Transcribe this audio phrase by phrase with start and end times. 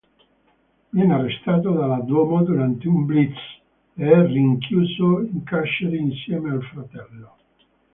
[0.89, 3.37] Viene arrestato dalla Duomo durante un blitz
[3.93, 7.35] e rinchiuso in carcere insieme al fratello.